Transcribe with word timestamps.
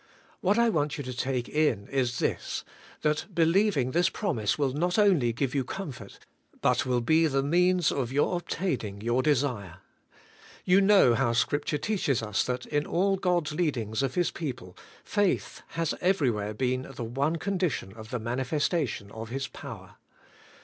What 0.39 0.57
I 0.57 0.67
want 0.67 0.97
you 0.97 1.03
to 1.03 1.15
take 1.15 1.47
in 1.47 1.87
is 1.89 2.17
this,— 2.17 2.65
that 3.03 3.27
be 3.35 3.45
lieving 3.45 3.91
this 3.91 4.09
promise 4.09 4.57
will 4.57 4.73
not 4.73 4.97
only 4.97 5.31
give 5.31 5.53
you 5.53 5.63
comfort, 5.63 6.17
but 6.59 6.87
will 6.87 7.01
be 7.01 7.27
the 7.27 7.43
means 7.43 7.91
of 7.91 8.11
your 8.11 8.35
obtaining 8.37 9.01
your 9.01 9.21
desire. 9.21 9.77
You 10.65 10.81
know 10.81 11.13
how 11.13 11.33
Scripture 11.33 11.77
teaches 11.77 12.23
us 12.23 12.43
that 12.45 12.65
in 12.65 12.87
all 12.87 13.15
God's 13.15 13.51
leadings 13.51 14.01
of 14.01 14.15
His 14.15 14.31
people 14.31 14.75
faith 15.03 15.61
has 15.77 15.93
everywhere 16.01 16.55
been 16.55 16.81
the 16.81 16.87
96 16.87 16.87
ABIDE 16.87 16.87
IN 16.87 16.89
CHRIST: 17.11 17.17
one 17.19 17.35
condition 17.35 17.93
of 17.93 18.09
the 18.09 18.17
manifestation 18.19 19.11
of 19.11 19.29
His 19.29 19.47
power. 19.47 19.97